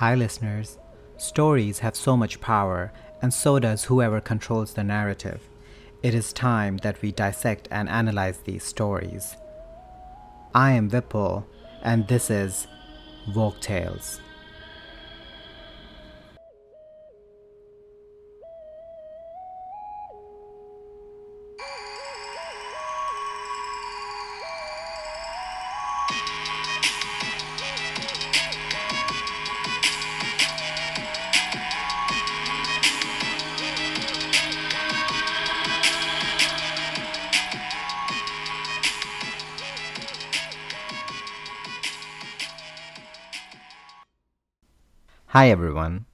[0.00, 0.78] Hi, listeners.
[1.18, 5.42] Stories have so much power, and so does whoever controls the narrative.
[6.02, 9.36] It is time that we dissect and analyze these stories.
[10.54, 11.44] I am Vipul,
[11.82, 12.66] and this is
[13.34, 14.22] Woke Tales.
[45.32, 46.06] Hi everyone.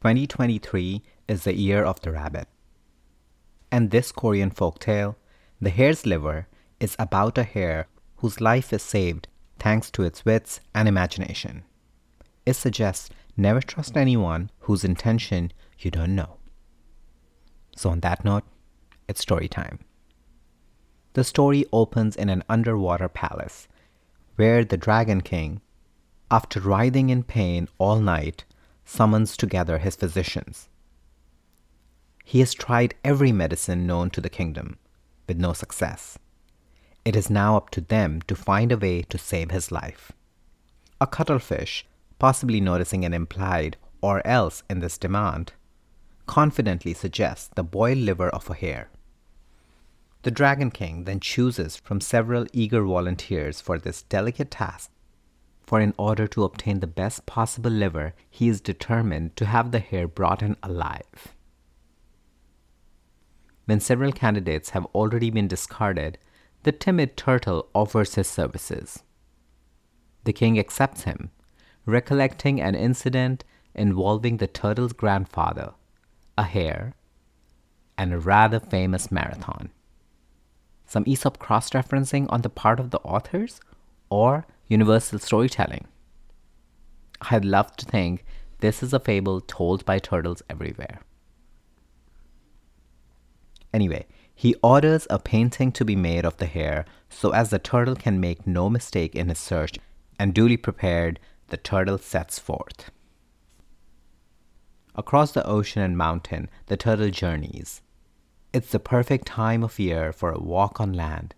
[0.00, 2.48] 2023 is the year of the rabbit.
[3.70, 5.16] And this Korean folktale,
[5.60, 6.48] The Hare's Liver,
[6.80, 11.64] is about a hare whose life is saved thanks to its wits and imagination.
[12.46, 16.38] It suggests never trust anyone whose intention you don't know.
[17.76, 18.44] So, on that note,
[19.08, 19.80] it's story time.
[21.12, 23.68] The story opens in an underwater palace
[24.36, 25.60] where the Dragon King
[26.30, 28.44] after writhing in pain all night,
[28.84, 30.68] summons together his physicians.
[32.24, 34.78] He has tried every medicine known to the kingdom,
[35.26, 36.18] with no success.
[37.04, 40.12] It is now up to them to find a way to save his life.
[41.00, 41.86] A cuttlefish,
[42.18, 45.52] possibly noticing an implied or else in this demand,
[46.26, 48.90] confidently suggests the boiled liver of a hare.
[50.22, 54.90] The Dragon King then chooses from several eager volunteers for this delicate task
[55.68, 59.80] for in order to obtain the best possible liver, he is determined to have the
[59.80, 61.34] hare brought in alive.
[63.66, 66.16] When several candidates have already been discarded,
[66.62, 69.02] the timid turtle offers his services.
[70.24, 71.32] The king accepts him,
[71.84, 75.74] recollecting an incident involving the turtle's grandfather,
[76.38, 76.94] a hare,
[77.98, 79.68] and a rather famous marathon.
[80.86, 83.60] Some Aesop cross referencing on the part of the authors,
[84.08, 85.86] or universal storytelling.
[87.30, 88.24] I'd love to think
[88.60, 91.00] this is a fable told by turtles everywhere.
[93.72, 97.96] Anyway, he orders a painting to be made of the hare so as the turtle
[97.96, 99.78] can make no mistake in his search,
[100.18, 101.18] and duly prepared,
[101.48, 102.90] the turtle sets forth.
[104.94, 107.82] Across the ocean and mountain, the turtle journeys.
[108.52, 111.34] It's the perfect time of year for a walk on land,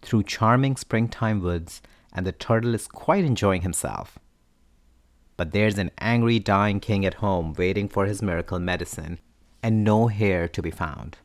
[0.00, 1.82] through charming springtime woods
[2.16, 4.18] and the turtle is quite enjoying himself.
[5.36, 9.20] But there's an angry dying king at home waiting for his miracle medicine,
[9.62, 11.18] and no hare to be found.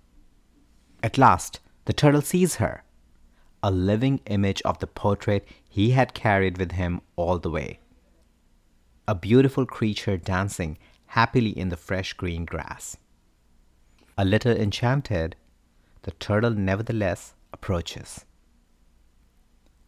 [1.02, 2.84] At last, the turtle sees her,
[3.64, 7.80] a living image of the portrait he had carried with him all the way.
[9.08, 12.98] A beautiful creature dancing happily in the fresh green grass.
[14.18, 15.36] A little enchanted,
[16.02, 18.26] the turtle nevertheless approaches.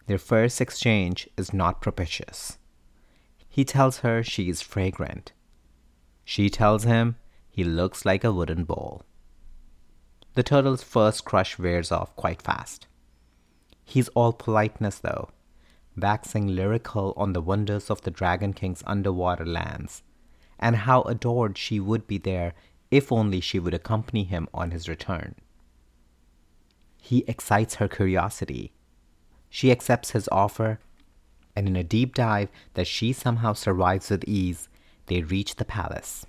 [0.05, 2.57] Their first exchange is not propitious.
[3.47, 5.31] He tells her she is fragrant.
[6.25, 7.17] She tells him
[7.49, 9.03] he looks like a wooden bowl.
[10.33, 12.87] The turtle's first crush wears off quite fast.
[13.85, 15.29] He's all politeness, though,
[15.95, 20.01] waxing lyrical on the wonders of the Dragon King's underwater lands,
[20.57, 22.53] and how adored she would be there
[22.89, 25.35] if only she would accompany him on his return.
[26.97, 28.73] He excites her curiosity
[29.55, 30.79] she accepts his offer,
[31.55, 34.67] and in a deep dive that she somehow survives with ease,
[35.05, 36.25] they reach the palace.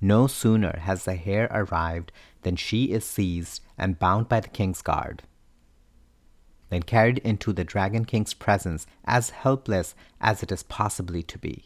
[0.00, 2.10] No sooner has the hare arrived
[2.42, 5.22] than she is seized and bound by the king's guard.
[6.68, 11.62] Then carried into the Dragon King's presence as helpless as it is possibly to be.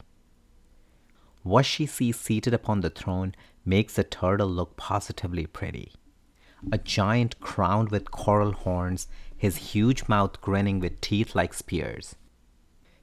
[1.41, 3.33] What she sees seated upon the throne
[3.65, 5.91] makes the turtle look positively pretty.
[6.71, 9.07] A giant crowned with coral horns
[9.39, 12.15] his huge mouth grinning with teeth like spears.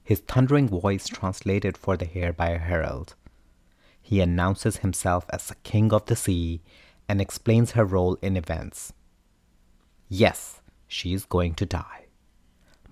[0.04, 3.14] His thundering voice translated for the hare by a herald.
[4.02, 6.60] He announces himself as the king of the sea
[7.08, 8.92] and explains her role in events.
[10.08, 12.04] Yes, she is going to die.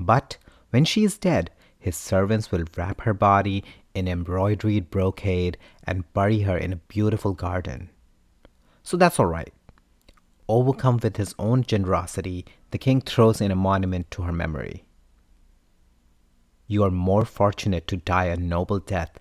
[0.00, 0.38] But
[0.70, 3.62] when she is dead, his servants will wrap her body
[3.94, 7.90] in embroidered brocade and bury her in a beautiful garden.
[8.82, 9.54] So that's all right.
[10.49, 14.85] Overcome with his own generosity, the king throws in a monument to her memory.
[16.67, 19.19] You are more fortunate to die a noble death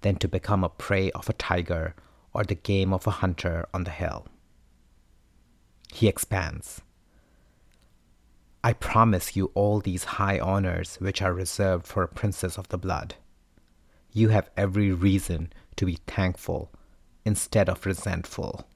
[0.00, 1.94] than to become a prey of a tiger
[2.32, 4.26] or the game of a hunter on the hill.
[5.92, 6.80] He expands.
[8.64, 12.78] I promise you all these high honors which are reserved for a princess of the
[12.78, 13.14] blood.
[14.12, 16.72] you have every reason to be thankful
[17.26, 18.66] instead of resentful.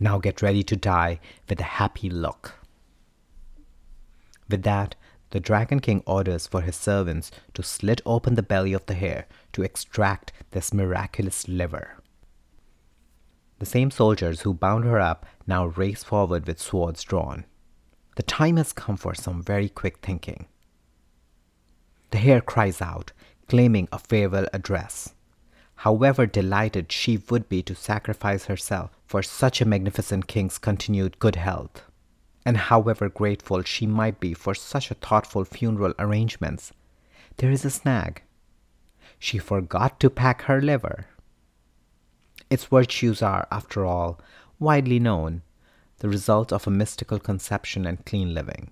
[0.00, 2.54] Now get ready to die with a happy look.
[4.48, 4.94] With that,
[5.30, 9.26] the Dragon King orders for his servants to slit open the belly of the hare
[9.52, 11.96] to extract this miraculous liver.
[13.58, 17.46] The same soldiers who bound her up now race forward with swords drawn.
[18.16, 20.46] The time has come for some very quick thinking.
[22.10, 23.12] The hare cries out,
[23.48, 25.14] claiming a farewell address.
[25.76, 31.36] However delighted she would be to sacrifice herself for such a magnificent king's continued good
[31.36, 31.82] health,
[32.46, 36.72] and however grateful she might be for such a thoughtful funeral arrangements,
[37.36, 38.22] there is a snag.
[39.18, 41.06] She forgot to pack her liver.
[42.50, 44.20] Its virtues are, after all,
[44.58, 45.42] widely known,
[45.98, 48.70] the result of a mystical conception and clean living.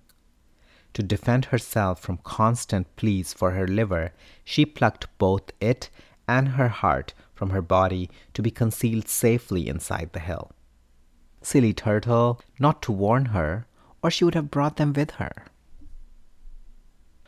[0.95, 4.13] To defend herself from constant pleas for her liver,
[4.45, 5.89] she plucked both it
[6.29, 10.53] and her heart from her body to be concealed safely inside the hill.
[11.43, 13.67] Silly turtle, not to warn her,
[14.03, 15.33] or she would have brought them with her.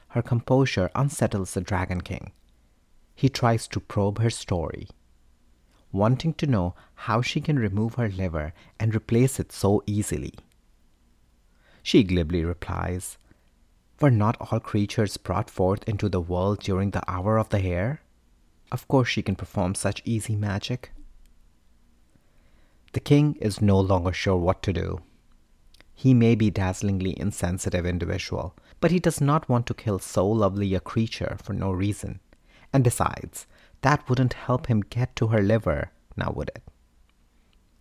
[0.09, 2.33] Her composure unsettles the Dragon King.
[3.15, 4.89] He tries to probe her story,
[5.91, 10.35] wanting to know how she can remove her liver and replace it so easily.
[11.83, 13.19] She glibly replies,
[14.01, 18.01] were not all creatures brought forth into the world during the hour of the hare?
[18.73, 20.93] Of course she can perform such easy magic.
[22.93, 25.01] The king is no longer sure what to do.
[25.95, 30.75] He may be dazzlingly insensitive individual, but he does not want to kill so lovely
[30.75, 32.21] a creature for no reason.
[32.73, 33.47] And besides,
[33.83, 36.63] that wouldn't help him get to her liver, now would it?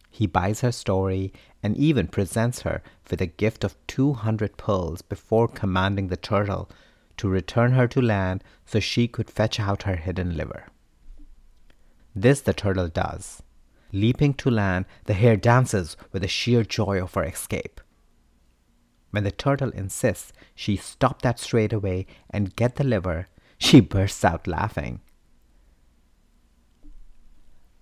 [0.10, 1.34] He buys her story
[1.64, 6.70] and even presents her with a gift of 200 pearls before commanding the turtle
[7.18, 10.68] to return her to land so she could fetch out her hidden liver.
[12.16, 13.42] This the turtle does.
[13.92, 17.80] Leaping to land, the hare dances with the sheer joy of her escape.
[19.12, 23.28] When the turtle insists she stop that straight away and get the liver,
[23.58, 25.02] she bursts out laughing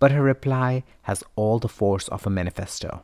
[0.02, 3.04] but her reply has all the force of a manifesto.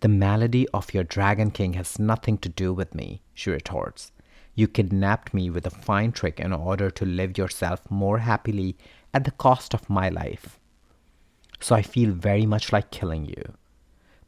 [0.00, 4.10] The malady of your dragon king has nothing to do with me, she retorts.
[4.54, 8.78] You kidnapped me with a fine trick in order to live yourself more happily
[9.12, 10.58] at the cost of my life.
[11.60, 13.54] So I feel very much like killing you.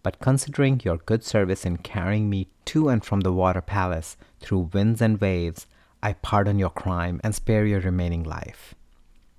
[0.02, 4.70] But considering your good service in carrying me to and from the water palace through
[4.72, 5.66] winds and waves,
[6.02, 8.74] I pardon your crime and spare your remaining life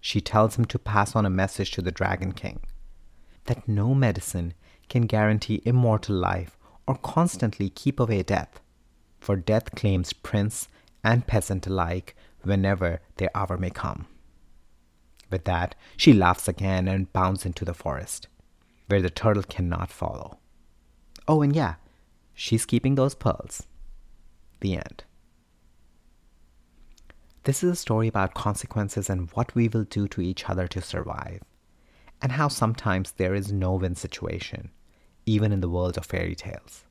[0.01, 2.59] she tells him to pass on a message to the Dragon King
[3.45, 4.53] that no medicine
[4.89, 8.59] can guarantee immortal life or constantly keep away death,
[9.19, 10.67] for death claims prince
[11.03, 14.07] and peasant alike whenever their hour may come.
[15.31, 18.27] With that, she laughs again and bounds into the forest,
[18.87, 20.37] where the turtle cannot follow.
[21.27, 21.75] Oh, and yeah,
[22.33, 23.63] she's keeping those pearls.
[24.59, 25.03] The end.
[27.43, 30.81] This is a story about consequences and what we will do to each other to
[30.81, 31.41] survive,
[32.21, 34.69] and how sometimes there is no win situation,
[35.25, 36.83] even in the world of fairy tales.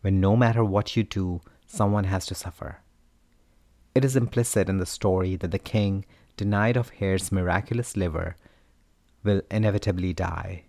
[0.00, 2.80] When no matter what you do, someone has to suffer.
[3.94, 6.04] It is implicit in the story that the king,
[6.36, 8.36] denied of Hare's miraculous liver,
[9.22, 10.64] will inevitably die.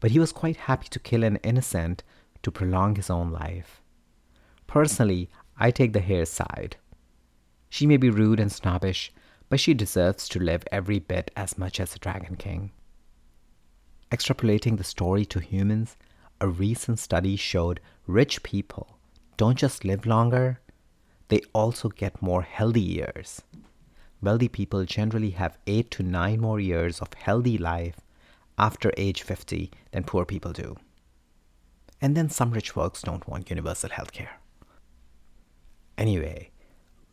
[0.00, 2.02] But he was quite happy to kill an innocent
[2.42, 3.82] to prolong his own life.
[4.66, 6.76] Personally, I take the hare's side.
[7.68, 9.12] She may be rude and snobbish,
[9.48, 12.72] but she deserves to live every bit as much as the Dragon King.
[14.10, 15.96] Extrapolating the story to humans,
[16.40, 18.96] a recent study showed rich people
[19.40, 20.60] don't just live longer,
[21.28, 23.40] they also get more healthy years.
[24.22, 28.00] Wealthy people generally have 8 to 9 more years of healthy life
[28.58, 30.76] after age 50 than poor people do.
[32.00, 34.40] And then some rich folks don't want universal health care.
[35.96, 36.50] Anyway,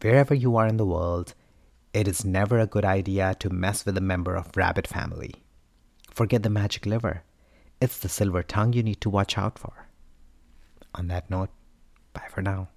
[0.02, 1.34] wherever you are in the world,
[1.94, 5.34] it is never a good idea to mess with a member of rabbit family.
[6.12, 7.24] Forget the magic liver.
[7.82, 9.88] It's the silver tongue you need to watch out for.
[10.96, 11.50] On that note,
[12.14, 12.70] bye for now.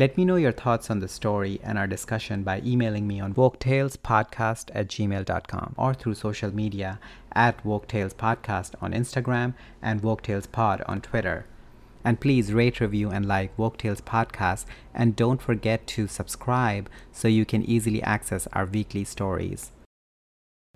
[0.00, 3.34] Let me know your thoughts on the story and our discussion by emailing me on
[3.34, 6.98] woketalespodcast at gmail.com or through social media
[7.34, 9.52] at woketalespodcast on Instagram
[9.82, 11.44] and woketalespod on Twitter.
[12.02, 14.64] And please rate, review, and like Woke Tales podcast.
[14.94, 19.70] And don't forget to subscribe so you can easily access our weekly stories.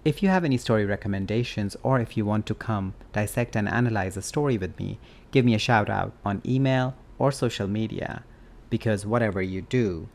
[0.04, 4.18] If you have any story recommendations or if you want to come dissect and analyze
[4.18, 4.98] a story with me,
[5.30, 8.22] give me a shout out on email or social media.
[8.70, 10.08] Because whatever you do,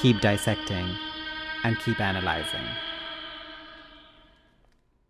[0.00, 0.88] keep dissecting
[1.64, 2.66] and keep analyzing.